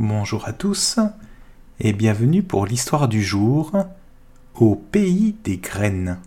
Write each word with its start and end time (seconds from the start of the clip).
Bonjour 0.00 0.46
à 0.46 0.52
tous 0.52 1.00
et 1.80 1.92
bienvenue 1.92 2.44
pour 2.44 2.66
l'histoire 2.66 3.08
du 3.08 3.20
jour 3.20 3.72
au 4.54 4.76
pays 4.76 5.34
des 5.42 5.56
graines. 5.56 6.20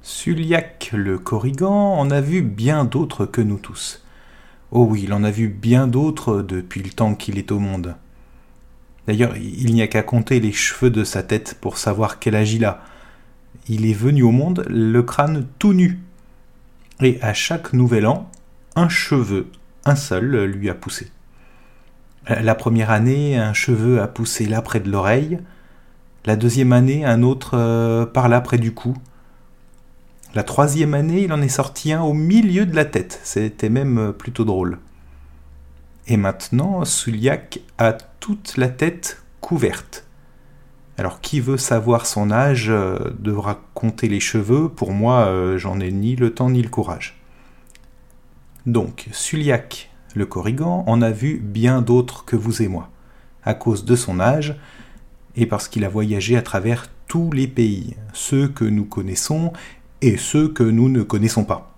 Suliac 0.00 0.90
le 0.92 1.18
Corrigan 1.18 1.98
en 1.98 2.08
a 2.12 2.20
vu 2.20 2.42
bien 2.42 2.84
d'autres 2.84 3.26
que 3.26 3.40
nous 3.40 3.58
tous. 3.58 4.04
Oh 4.70 4.86
oui, 4.88 5.02
il 5.06 5.12
en 5.12 5.24
a 5.24 5.32
vu 5.32 5.48
bien 5.48 5.88
d'autres 5.88 6.40
depuis 6.42 6.84
le 6.84 6.90
temps 6.90 7.16
qu'il 7.16 7.36
est 7.36 7.50
au 7.50 7.58
monde. 7.58 7.96
D'ailleurs, 9.10 9.36
il 9.36 9.74
n'y 9.74 9.82
a 9.82 9.88
qu'à 9.88 10.04
compter 10.04 10.38
les 10.38 10.52
cheveux 10.52 10.88
de 10.88 11.02
sa 11.02 11.24
tête 11.24 11.56
pour 11.60 11.78
savoir 11.78 12.20
quel 12.20 12.36
âge 12.36 12.54
il 12.54 12.64
a. 12.64 12.80
Il 13.68 13.84
est 13.84 13.92
venu 13.92 14.22
au 14.22 14.30
monde 14.30 14.64
le 14.70 15.02
crâne 15.02 15.48
tout 15.58 15.72
nu. 15.72 15.98
Et 17.02 17.18
à 17.20 17.34
chaque 17.34 17.72
nouvel 17.72 18.06
an, 18.06 18.30
un 18.76 18.88
cheveu, 18.88 19.48
un 19.84 19.96
seul, 19.96 20.44
lui 20.44 20.70
a 20.70 20.74
poussé. 20.74 21.10
La 22.28 22.54
première 22.54 22.92
année, 22.92 23.36
un 23.36 23.52
cheveu 23.52 24.00
a 24.00 24.06
poussé 24.06 24.46
là 24.46 24.62
près 24.62 24.78
de 24.78 24.88
l'oreille. 24.88 25.40
La 26.24 26.36
deuxième 26.36 26.72
année, 26.72 27.04
un 27.04 27.24
autre 27.24 27.58
euh, 27.58 28.06
par 28.06 28.28
là 28.28 28.40
près 28.40 28.58
du 28.58 28.72
cou. 28.74 28.96
La 30.36 30.44
troisième 30.44 30.94
année, 30.94 31.24
il 31.24 31.32
en 31.32 31.42
est 31.42 31.48
sorti 31.48 31.92
un 31.92 32.02
au 32.02 32.14
milieu 32.14 32.64
de 32.64 32.76
la 32.76 32.84
tête. 32.84 33.18
C'était 33.24 33.70
même 33.70 33.98
euh, 33.98 34.12
plutôt 34.12 34.44
drôle. 34.44 34.78
Et 36.06 36.16
maintenant, 36.16 36.84
Suliac 36.84 37.58
a 37.76 37.96
toute 38.20 38.56
la 38.56 38.68
tête 38.68 39.22
couverte. 39.40 40.06
Alors 40.98 41.20
qui 41.20 41.40
veut 41.40 41.56
savoir 41.56 42.06
son 42.06 42.30
âge 42.30 42.68
euh, 42.68 42.98
devra 43.18 43.60
compter 43.74 44.08
les 44.08 44.20
cheveux. 44.20 44.68
Pour 44.68 44.92
moi, 44.92 45.26
euh, 45.26 45.56
j'en 45.56 45.80
ai 45.80 45.90
ni 45.90 46.14
le 46.14 46.34
temps 46.34 46.50
ni 46.50 46.62
le 46.62 46.68
courage. 46.68 47.18
Donc, 48.66 49.08
Suliac, 49.12 49.90
le 50.14 50.26
Corrigan, 50.26 50.84
en 50.86 51.00
a 51.00 51.10
vu 51.10 51.38
bien 51.42 51.80
d'autres 51.80 52.26
que 52.26 52.36
vous 52.36 52.62
et 52.62 52.68
moi, 52.68 52.90
à 53.42 53.54
cause 53.54 53.86
de 53.86 53.96
son 53.96 54.20
âge 54.20 54.56
et 55.36 55.46
parce 55.46 55.68
qu'il 55.68 55.84
a 55.84 55.88
voyagé 55.88 56.36
à 56.36 56.42
travers 56.42 56.88
tous 57.06 57.32
les 57.32 57.46
pays, 57.46 57.96
ceux 58.12 58.48
que 58.48 58.64
nous 58.64 58.84
connaissons 58.84 59.52
et 60.02 60.16
ceux 60.16 60.48
que 60.48 60.62
nous 60.62 60.88
ne 60.88 61.02
connaissons 61.02 61.44
pas. 61.44 61.74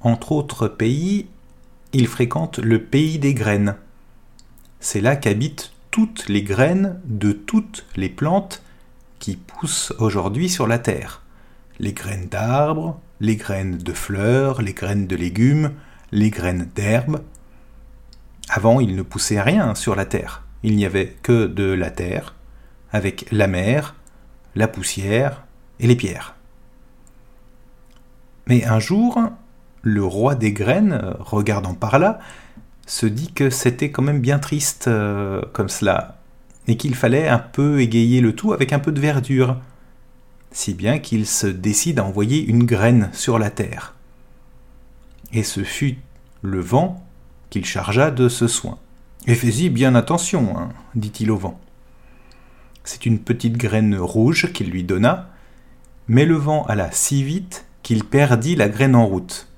Entre 0.00 0.32
autres 0.32 0.68
pays, 0.68 1.26
il 1.92 2.08
fréquente 2.08 2.58
le 2.58 2.82
pays 2.82 3.18
des 3.18 3.34
graines. 3.34 3.76
C'est 4.84 5.00
là 5.00 5.16
qu'habitent 5.16 5.72
toutes 5.90 6.28
les 6.28 6.42
graines 6.42 7.00
de 7.06 7.32
toutes 7.32 7.86
les 7.96 8.10
plantes 8.10 8.62
qui 9.18 9.36
poussent 9.36 9.94
aujourd'hui 9.98 10.50
sur 10.50 10.66
la 10.66 10.78
terre. 10.78 11.22
Les 11.78 11.94
graines 11.94 12.28
d'arbres, 12.28 13.00
les 13.18 13.36
graines 13.36 13.78
de 13.78 13.92
fleurs, 13.94 14.60
les 14.60 14.74
graines 14.74 15.06
de 15.06 15.16
légumes, 15.16 15.72
les 16.12 16.28
graines 16.28 16.68
d'herbes. 16.74 17.22
Avant, 18.50 18.78
il 18.78 18.94
ne 18.94 19.00
poussait 19.00 19.40
rien 19.40 19.74
sur 19.74 19.96
la 19.96 20.04
terre. 20.04 20.42
Il 20.62 20.76
n'y 20.76 20.84
avait 20.84 21.16
que 21.22 21.46
de 21.46 21.64
la 21.64 21.90
terre, 21.90 22.34
avec 22.92 23.26
la 23.32 23.46
mer, 23.46 23.94
la 24.54 24.68
poussière 24.68 25.46
et 25.80 25.86
les 25.86 25.96
pierres. 25.96 26.34
Mais 28.46 28.66
un 28.66 28.80
jour, 28.80 29.18
le 29.80 30.04
roi 30.04 30.34
des 30.34 30.52
graines, 30.52 31.00
regardant 31.20 31.72
par 31.72 31.98
là, 31.98 32.18
se 32.86 33.06
dit 33.06 33.32
que 33.32 33.50
c'était 33.50 33.90
quand 33.90 34.02
même 34.02 34.20
bien 34.20 34.38
triste 34.38 34.88
euh, 34.88 35.42
comme 35.52 35.68
cela, 35.68 36.20
et 36.66 36.76
qu'il 36.76 36.94
fallait 36.94 37.28
un 37.28 37.38
peu 37.38 37.80
égayer 37.80 38.20
le 38.20 38.34
tout 38.34 38.52
avec 38.52 38.72
un 38.72 38.78
peu 38.78 38.92
de 38.92 39.00
verdure, 39.00 39.58
si 40.50 40.74
bien 40.74 40.98
qu'il 40.98 41.26
se 41.26 41.46
décide 41.46 41.98
à 41.98 42.04
envoyer 42.04 42.44
une 42.44 42.64
graine 42.64 43.10
sur 43.12 43.38
la 43.38 43.50
terre. 43.50 43.94
Et 45.32 45.42
ce 45.42 45.64
fut 45.64 45.98
le 46.42 46.60
vent 46.60 47.04
qu'il 47.50 47.64
chargea 47.64 48.10
de 48.10 48.28
ce 48.28 48.46
soin. 48.46 48.78
Et 49.26 49.34
fais-y 49.34 49.70
bien 49.70 49.94
attention, 49.94 50.56
hein, 50.58 50.68
dit-il 50.94 51.30
au 51.30 51.36
vent. 51.36 51.60
C'est 52.84 53.06
une 53.06 53.18
petite 53.18 53.56
graine 53.56 53.96
rouge 53.96 54.52
qu'il 54.52 54.70
lui 54.70 54.84
donna, 54.84 55.30
mais 56.06 56.26
le 56.26 56.36
vent 56.36 56.64
alla 56.64 56.90
si 56.92 57.24
vite 57.24 57.64
qu'il 57.82 58.04
perdit 58.04 58.56
la 58.56 58.68
graine 58.68 58.94
en 58.94 59.06
route. 59.06 59.48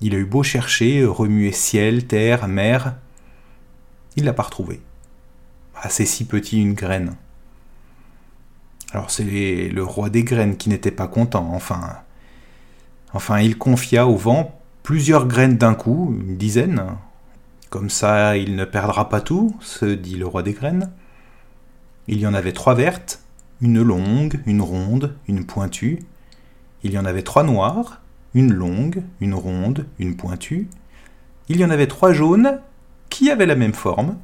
Il 0.00 0.14
a 0.14 0.18
eu 0.18 0.24
beau 0.24 0.42
chercher, 0.42 1.04
remuer 1.04 1.52
ciel, 1.52 2.06
terre, 2.06 2.46
mer, 2.46 2.94
il 4.16 4.24
l'a 4.24 4.32
pas 4.32 4.44
retrouvé. 4.44 4.80
Ah, 5.74 5.88
c'est 5.88 6.06
si 6.06 6.24
petit 6.24 6.60
une 6.60 6.74
graine. 6.74 7.14
Alors 8.92 9.10
c'est 9.10 9.24
le 9.24 9.84
roi 9.84 10.10
des 10.10 10.24
graines 10.24 10.56
qui 10.56 10.68
n'était 10.68 10.90
pas 10.90 11.08
content, 11.08 11.50
enfin. 11.52 11.98
Enfin, 13.12 13.40
il 13.40 13.56
confia 13.56 14.06
au 14.06 14.16
vent 14.16 14.60
plusieurs 14.82 15.26
graines 15.26 15.56
d'un 15.56 15.74
coup, 15.74 16.16
une 16.20 16.36
dizaine. 16.36 16.82
Comme 17.70 17.90
ça, 17.90 18.36
il 18.36 18.56
ne 18.56 18.64
perdra 18.64 19.08
pas 19.08 19.20
tout, 19.20 19.56
se 19.60 19.84
dit 19.84 20.16
le 20.16 20.26
roi 20.26 20.42
des 20.42 20.52
graines. 20.52 20.90
Il 22.06 22.18
y 22.18 22.26
en 22.26 22.34
avait 22.34 22.52
trois 22.52 22.74
vertes, 22.74 23.20
une 23.60 23.82
longue, 23.82 24.40
une 24.46 24.62
ronde, 24.62 25.14
une 25.28 25.44
pointue. 25.44 26.00
Il 26.82 26.92
y 26.92 26.98
en 26.98 27.04
avait 27.04 27.22
trois 27.22 27.44
noires, 27.44 28.00
une 28.38 28.52
longue, 28.52 29.02
une 29.20 29.34
ronde, 29.34 29.84
une 29.98 30.16
pointue. 30.16 30.68
Il 31.48 31.56
y 31.56 31.64
en 31.64 31.70
avait 31.70 31.88
trois 31.88 32.12
jaunes 32.12 32.60
qui 33.10 33.32
avaient 33.32 33.46
la 33.46 33.56
même 33.56 33.72
forme, 33.72 34.16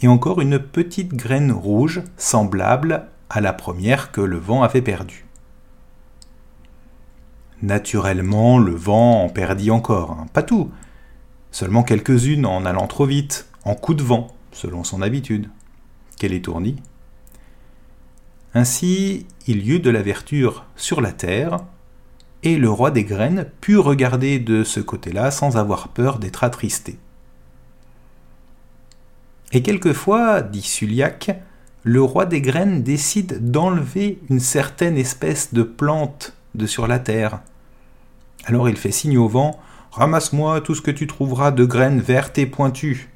et 0.00 0.06
encore 0.06 0.40
une 0.40 0.60
petite 0.60 1.14
graine 1.14 1.50
rouge 1.50 2.02
semblable 2.16 3.08
à 3.28 3.40
la 3.40 3.52
première 3.52 4.12
que 4.12 4.20
le 4.20 4.38
vent 4.38 4.62
avait 4.62 4.82
perdue. 4.82 5.26
Naturellement, 7.60 8.60
le 8.60 8.72
vent 8.72 9.24
en 9.24 9.28
perdit 9.28 9.72
encore, 9.72 10.12
hein. 10.12 10.26
pas 10.32 10.44
tout, 10.44 10.70
seulement 11.50 11.82
quelques-unes 11.82 12.46
en 12.46 12.64
allant 12.64 12.86
trop 12.86 13.04
vite, 13.04 13.48
en 13.64 13.74
coup 13.74 13.94
de 13.94 14.04
vent, 14.04 14.28
selon 14.52 14.84
son 14.84 15.02
habitude. 15.02 15.50
Quelle 16.18 16.34
étourdie. 16.34 16.76
Ainsi, 18.54 19.26
il 19.48 19.66
y 19.66 19.72
eut 19.72 19.80
de 19.80 19.90
la 19.90 20.02
verdure 20.02 20.66
sur 20.76 21.00
la 21.00 21.10
terre, 21.10 21.58
et 22.42 22.56
le 22.56 22.70
roi 22.70 22.90
des 22.90 23.04
graines 23.04 23.46
put 23.60 23.76
regarder 23.76 24.38
de 24.38 24.64
ce 24.64 24.80
côté-là 24.80 25.30
sans 25.30 25.56
avoir 25.56 25.88
peur 25.88 26.18
d'être 26.18 26.44
attristé. 26.44 26.98
Et 29.52 29.62
quelquefois, 29.62 30.42
dit 30.42 30.62
Suliac, 30.62 31.30
le 31.82 32.02
roi 32.02 32.26
des 32.26 32.40
graines 32.40 32.82
décide 32.82 33.50
d'enlever 33.50 34.20
une 34.28 34.40
certaine 34.40 34.96
espèce 34.96 35.52
de 35.52 35.62
plante 35.62 36.34
de 36.54 36.66
sur 36.66 36.86
la 36.86 36.98
terre. 36.98 37.40
Alors 38.44 38.68
il 38.68 38.76
fait 38.76 38.92
signe 38.92 39.18
au 39.18 39.28
vent 39.28 39.58
Ramasse-moi 39.92 40.60
tout 40.60 40.76
ce 40.76 40.82
que 40.82 40.90
tu 40.92 41.08
trouveras 41.08 41.50
de 41.50 41.64
graines 41.64 42.00
vertes 42.00 42.38
et 42.38 42.46
pointues. 42.46 43.10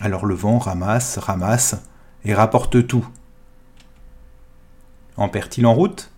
Alors 0.00 0.26
le 0.26 0.34
vent 0.34 0.58
ramasse, 0.58 1.18
ramasse 1.18 1.76
et 2.24 2.34
rapporte 2.34 2.86
tout. 2.86 3.06
En 5.16 5.28
perd-il 5.28 5.66
en 5.66 5.74
route? 5.74 6.10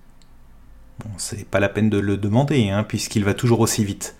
Bon, 1.01 1.11
c'est 1.19 1.47
pas 1.47 1.61
la 1.61 1.69
peine 1.69 1.91
de 1.91 1.99
le 1.99 2.17
demander, 2.17 2.71
hein, 2.71 2.85
puisqu'il 2.85 3.25
va 3.25 3.35
toujours 3.35 3.61
aussi 3.61 3.85
vite. 3.85 4.17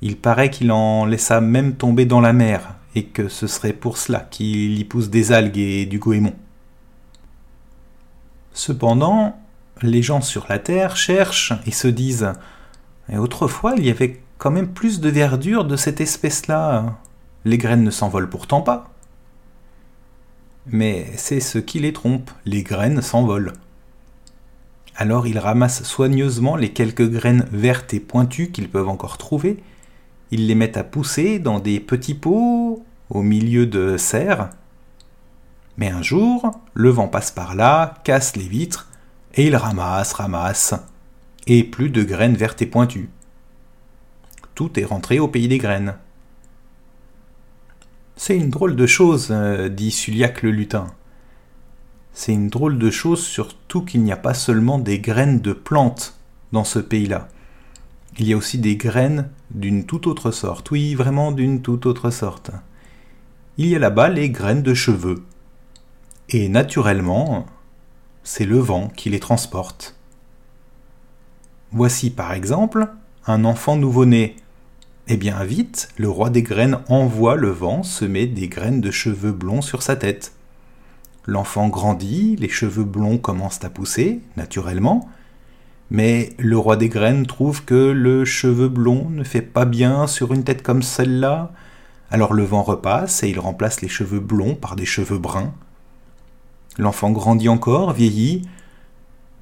Il 0.00 0.16
paraît 0.16 0.50
qu'il 0.50 0.72
en 0.72 1.04
laissa 1.04 1.40
même 1.40 1.76
tomber 1.76 2.06
dans 2.06 2.20
la 2.20 2.32
mer, 2.32 2.74
et 2.94 3.04
que 3.04 3.28
ce 3.28 3.46
serait 3.46 3.72
pour 3.72 3.98
cela 3.98 4.20
qu'il 4.20 4.78
y 4.78 4.84
pousse 4.84 5.10
des 5.10 5.32
algues 5.32 5.58
et 5.58 5.86
du 5.86 5.98
goémon. 5.98 6.34
Cependant, 8.52 9.36
les 9.82 10.02
gens 10.02 10.20
sur 10.20 10.46
la 10.48 10.58
Terre 10.58 10.96
cherchent 10.96 11.52
et 11.66 11.72
se 11.72 11.88
disent 11.88 12.32
et 13.08 13.18
autrefois 13.18 13.74
il 13.76 13.84
y 13.84 13.90
avait 13.90 14.20
quand 14.38 14.50
même 14.50 14.68
plus 14.68 15.00
de 15.00 15.08
verdure 15.08 15.64
de 15.64 15.76
cette 15.76 16.00
espèce-là. 16.00 16.98
Les 17.44 17.58
graines 17.58 17.82
ne 17.82 17.90
s'envolent 17.90 18.30
pourtant 18.30 18.62
pas. 18.62 18.90
Mais 20.66 21.10
c'est 21.16 21.40
ce 21.40 21.58
qui 21.58 21.78
les 21.78 21.92
trompe, 21.92 22.30
les 22.46 22.62
graines 22.62 23.02
s'envolent. 23.02 23.52
Alors 24.96 25.26
ils 25.26 25.38
ramassent 25.38 25.82
soigneusement 25.82 26.56
les 26.56 26.72
quelques 26.72 27.08
graines 27.08 27.46
vertes 27.50 27.94
et 27.94 28.00
pointues 28.00 28.50
qu'ils 28.50 28.68
peuvent 28.68 28.88
encore 28.88 29.18
trouver. 29.18 29.62
Ils 30.30 30.46
les 30.46 30.54
mettent 30.54 30.76
à 30.76 30.84
pousser 30.84 31.38
dans 31.38 31.58
des 31.58 31.80
petits 31.80 32.14
pots 32.14 32.84
au 33.10 33.22
milieu 33.22 33.66
de 33.66 33.96
serres. 33.96 34.50
Mais 35.76 35.88
un 35.88 36.02
jour, 36.02 36.52
le 36.72 36.90
vent 36.90 37.08
passe 37.08 37.32
par 37.32 37.54
là, 37.54 37.94
casse 38.04 38.36
les 38.36 38.46
vitres, 38.46 38.88
et 39.34 39.46
ils 39.46 39.56
ramassent, 39.56 40.12
ramassent, 40.12 40.74
et 41.48 41.64
plus 41.64 41.90
de 41.90 42.04
graines 42.04 42.36
vertes 42.36 42.62
et 42.62 42.66
pointues. 42.66 43.10
Tout 44.54 44.78
est 44.78 44.84
rentré 44.84 45.18
au 45.18 45.26
pays 45.26 45.48
des 45.48 45.58
graines. 45.58 45.94
C'est 48.16 48.36
une 48.36 48.50
drôle 48.50 48.76
de 48.76 48.86
chose, 48.86 49.28
euh, 49.32 49.68
dit 49.68 49.90
Suliac 49.90 50.42
le 50.42 50.52
lutin. 50.52 50.86
C'est 52.14 52.32
une 52.32 52.48
drôle 52.48 52.78
de 52.78 52.90
chose, 52.90 53.22
surtout 53.22 53.82
qu'il 53.82 54.02
n'y 54.04 54.12
a 54.12 54.16
pas 54.16 54.34
seulement 54.34 54.78
des 54.78 55.00
graines 55.00 55.40
de 55.40 55.52
plantes 55.52 56.16
dans 56.52 56.62
ce 56.62 56.78
pays-là. 56.78 57.28
Il 58.18 58.28
y 58.28 58.32
a 58.32 58.36
aussi 58.36 58.58
des 58.58 58.76
graines 58.76 59.28
d'une 59.50 59.84
toute 59.84 60.06
autre 60.06 60.30
sorte. 60.30 60.70
Oui, 60.70 60.94
vraiment 60.94 61.32
d'une 61.32 61.60
toute 61.60 61.86
autre 61.86 62.10
sorte. 62.10 62.52
Il 63.58 63.66
y 63.66 63.74
a 63.74 63.80
là-bas 63.80 64.08
les 64.08 64.30
graines 64.30 64.62
de 64.62 64.74
cheveux. 64.74 65.24
Et 66.28 66.48
naturellement, 66.48 67.46
c'est 68.22 68.46
le 68.46 68.58
vent 68.58 68.88
qui 68.96 69.10
les 69.10 69.20
transporte. 69.20 69.96
Voici 71.72 72.10
par 72.10 72.32
exemple 72.32 72.88
un 73.26 73.44
enfant 73.44 73.76
nouveau-né. 73.76 74.36
Eh 75.08 75.16
bien 75.16 75.42
vite, 75.42 75.88
le 75.98 76.08
roi 76.08 76.30
des 76.30 76.44
graines 76.44 76.78
envoie 76.88 77.34
le 77.34 77.50
vent 77.50 77.82
semer 77.82 78.26
des 78.26 78.48
graines 78.48 78.80
de 78.80 78.92
cheveux 78.92 79.32
blonds 79.32 79.62
sur 79.62 79.82
sa 79.82 79.96
tête. 79.96 80.32
L'enfant 81.26 81.68
grandit, 81.68 82.36
les 82.36 82.48
cheveux 82.48 82.84
blonds 82.84 83.18
commencent 83.18 83.64
à 83.64 83.70
pousser, 83.70 84.20
naturellement, 84.36 85.08
mais 85.90 86.30
le 86.38 86.58
roi 86.58 86.76
des 86.76 86.88
graines 86.88 87.26
trouve 87.26 87.64
que 87.64 87.90
le 87.92 88.24
cheveu 88.24 88.68
blond 88.68 89.08
ne 89.10 89.24
fait 89.24 89.42
pas 89.42 89.64
bien 89.64 90.06
sur 90.06 90.34
une 90.34 90.44
tête 90.44 90.62
comme 90.62 90.82
celle-là, 90.82 91.52
alors 92.10 92.34
le 92.34 92.44
vent 92.44 92.62
repasse 92.62 93.22
et 93.22 93.28
il 93.28 93.40
remplace 93.40 93.80
les 93.80 93.88
cheveux 93.88 94.20
blonds 94.20 94.54
par 94.54 94.76
des 94.76 94.84
cheveux 94.84 95.18
bruns. 95.18 95.52
L'enfant 96.78 97.10
grandit 97.10 97.48
encore, 97.48 97.92
vieillit, 97.92 98.42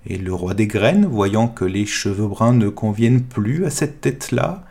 et 0.07 0.19
le 0.19 0.35
roi 0.35 0.55
des 0.55 0.67
graines, 0.67 1.07
voyant 1.07 1.49
que 1.49 1.65
les 1.65 1.87
cheveux 1.87 2.27
bruns 2.27 2.55
ne 2.55 2.69
conviennent 2.69 3.23
plus 3.23 3.65
à 3.65 3.71
cette 3.71 4.01
tête-là, 4.01 4.65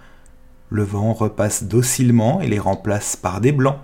le 0.70 0.84
vent 0.84 1.14
repasse 1.14 1.64
docilement 1.64 2.42
et 2.42 2.48
les 2.48 2.60
remplace 2.60 3.16
par 3.16 3.42
des 3.42 3.52
blancs. 3.52 3.80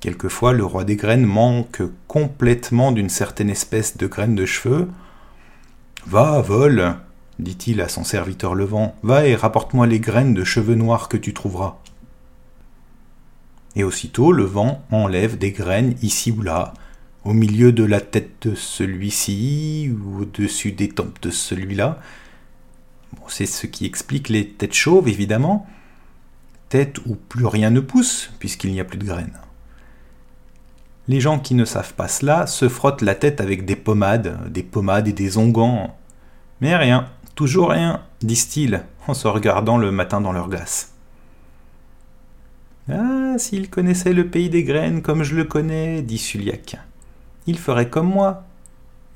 Quelquefois, 0.00 0.52
le 0.52 0.64
roi 0.64 0.84
des 0.84 0.96
graines 0.96 1.26
manque 1.26 1.82
complètement 2.06 2.92
d'une 2.92 3.08
certaine 3.08 3.50
espèce 3.50 3.96
de 3.96 4.06
graines 4.06 4.36
de 4.36 4.46
cheveux. 4.46 4.88
Va, 6.06 6.40
vol, 6.40 6.94
dit-il 7.40 7.80
à 7.80 7.88
son 7.88 8.04
serviteur 8.04 8.54
le 8.54 8.64
vent, 8.64 8.94
va 9.02 9.26
et 9.26 9.34
rapporte-moi 9.34 9.86
les 9.86 9.98
graines 9.98 10.34
de 10.34 10.44
cheveux 10.44 10.76
noirs 10.76 11.08
que 11.08 11.16
tu 11.16 11.34
trouveras. 11.34 11.78
Et 13.74 13.82
aussitôt 13.82 14.32
le 14.32 14.44
vent 14.44 14.84
enlève 14.90 15.36
des 15.36 15.52
graines 15.52 15.96
ici 16.00 16.30
ou 16.30 16.42
là, 16.42 16.74
au 17.24 17.32
milieu 17.32 17.72
de 17.72 17.84
la 17.84 18.00
tête 18.00 18.48
de 18.48 18.54
celui-ci 18.54 19.90
ou 19.92 20.22
au-dessus 20.22 20.72
des 20.72 20.88
tempes 20.88 21.20
de 21.22 21.30
celui-là. 21.30 22.00
c'est 23.26 23.46
ce 23.46 23.66
qui 23.66 23.84
explique 23.84 24.28
les 24.28 24.48
têtes 24.48 24.74
chauves, 24.74 25.08
évidemment. 25.08 25.66
Tête 26.68 26.98
où 27.06 27.16
plus 27.16 27.46
rien 27.46 27.70
ne 27.70 27.80
pousse, 27.80 28.30
puisqu'il 28.38 28.72
n'y 28.72 28.80
a 28.80 28.84
plus 28.84 28.98
de 28.98 29.04
graines. 29.04 29.38
Les 31.08 31.20
gens 31.20 31.38
qui 31.38 31.54
ne 31.54 31.64
savent 31.64 31.94
pas 31.94 32.08
cela 32.08 32.46
se 32.46 32.68
frottent 32.68 33.02
la 33.02 33.14
tête 33.14 33.40
avec 33.40 33.64
des 33.64 33.76
pommades, 33.76 34.52
des 34.52 34.62
pommades 34.62 35.08
et 35.08 35.12
des 35.12 35.38
onguents. 35.38 35.96
Mais 36.60 36.76
rien, 36.76 37.08
toujours 37.34 37.70
rien, 37.70 38.02
disent-ils, 38.20 38.82
en 39.06 39.14
se 39.14 39.26
regardant 39.26 39.78
le 39.78 39.90
matin 39.90 40.20
dans 40.20 40.32
leur 40.32 40.48
glace. 40.48 40.92
Ah, 42.90 43.34
s'il 43.38 43.70
connaissait 43.70 44.12
le 44.12 44.28
pays 44.28 44.50
des 44.50 44.64
graines 44.64 45.02
comme 45.02 45.22
je 45.22 45.34
le 45.34 45.44
connais, 45.44 46.02
dit 46.02 46.18
Suliac 46.18 46.78
il 47.48 47.58
ferait 47.58 47.88
comme 47.88 48.08
moi. 48.08 48.44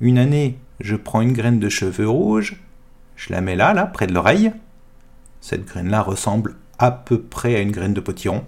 Une 0.01 0.17
année, 0.17 0.57
je 0.79 0.95
prends 0.95 1.21
une 1.21 1.33
graine 1.33 1.59
de 1.59 1.69
cheveux 1.69 2.09
rouges, 2.09 2.59
je 3.15 3.31
la 3.31 3.41
mets 3.41 3.55
là, 3.55 3.75
là, 3.75 3.85
près 3.85 4.07
de 4.07 4.13
l'oreille. 4.13 4.51
Cette 5.39 5.65
graine-là 5.65 6.01
ressemble 6.01 6.55
à 6.79 6.89
peu 6.89 7.21
près 7.21 7.55
à 7.55 7.59
une 7.59 7.71
graine 7.71 7.93
de 7.93 8.01
potiron. 8.01 8.43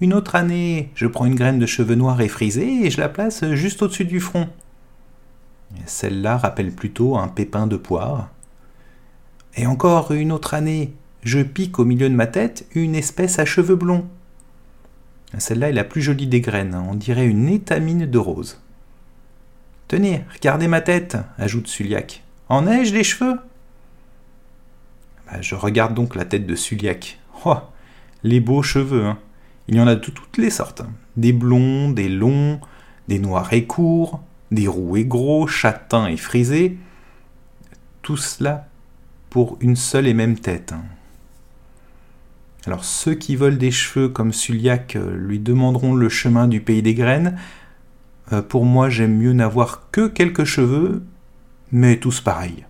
Une 0.00 0.12
autre 0.12 0.34
année, 0.34 0.90
je 0.94 1.06
prends 1.06 1.24
une 1.24 1.36
graine 1.36 1.58
de 1.58 1.66
cheveux 1.66 1.94
noirs 1.94 2.20
et 2.20 2.28
frisés 2.28 2.84
et 2.84 2.90
je 2.90 3.00
la 3.00 3.08
place 3.08 3.44
juste 3.52 3.82
au-dessus 3.82 4.04
du 4.04 4.20
front. 4.20 4.48
Celle-là 5.86 6.36
rappelle 6.36 6.72
plutôt 6.72 7.16
un 7.16 7.28
pépin 7.28 7.66
de 7.66 7.76
poire. 7.76 8.30
Et 9.56 9.66
encore 9.66 10.12
une 10.12 10.32
autre 10.32 10.54
année, 10.54 10.92
je 11.22 11.40
pique 11.40 11.78
au 11.78 11.84
milieu 11.84 12.08
de 12.08 12.14
ma 12.14 12.26
tête 12.26 12.66
une 12.74 12.94
espèce 12.94 13.38
à 13.38 13.44
cheveux 13.44 13.76
blonds. 13.76 14.06
Celle-là 15.38 15.70
est 15.70 15.74
la 15.74 15.84
plus 15.84 16.02
jolie 16.02 16.26
des 16.26 16.40
graines, 16.40 16.74
on 16.74 16.94
dirait 16.94 17.26
une 17.26 17.48
étamine 17.48 18.06
de 18.06 18.18
rose. 18.18 18.60
Tenez, 19.88 20.24
regardez 20.32 20.68
ma 20.68 20.80
tête, 20.80 21.16
ajoute 21.38 21.66
Suliac. 21.66 22.22
En 22.48 22.62
neige 22.62 22.92
les 22.92 23.04
cheveux? 23.04 23.38
Bah, 25.26 25.40
Je 25.40 25.54
regarde 25.54 25.94
donc 25.94 26.14
la 26.14 26.24
tête 26.24 26.46
de 26.46 26.54
Suliac. 26.54 27.18
Oh, 27.44 27.56
les 28.22 28.40
beaux 28.40 28.62
cheveux, 28.62 29.04
hein. 29.04 29.18
Il 29.68 29.76
y 29.76 29.80
en 29.80 29.86
a 29.86 29.94
de 29.94 30.00
toutes 30.00 30.38
les 30.38 30.50
sortes. 30.50 30.82
Des 31.16 31.32
blonds, 31.32 31.90
des 31.90 32.08
longs, 32.08 32.60
des 33.08 33.18
noirs 33.18 33.52
et 33.52 33.64
courts, 33.66 34.22
des 34.50 34.68
roux 34.68 34.96
et 34.96 35.04
gros, 35.04 35.46
châtains 35.46 36.06
et 36.06 36.16
frisés. 36.16 36.78
Tout 38.02 38.16
cela 38.16 38.68
pour 39.30 39.56
une 39.60 39.76
seule 39.76 40.06
et 40.06 40.14
même 40.14 40.38
tête. 40.38 40.74
Alors 42.66 42.84
ceux 42.84 43.14
qui 43.14 43.36
veulent 43.36 43.58
des 43.58 43.70
cheveux 43.70 44.08
comme 44.08 44.32
Suliac 44.32 44.96
euh, 44.96 45.16
lui 45.16 45.38
demanderont 45.38 45.94
le 45.94 46.08
chemin 46.08 46.48
du 46.48 46.60
pays 46.60 46.82
des 46.82 46.94
graines. 46.94 47.36
Euh, 48.32 48.40
pour 48.40 48.64
moi, 48.64 48.88
j'aime 48.88 49.16
mieux 49.16 49.32
n'avoir 49.32 49.90
que 49.90 50.06
quelques 50.06 50.44
cheveux, 50.44 51.02
mais 51.72 51.98
tous 51.98 52.20
pareils. 52.20 52.64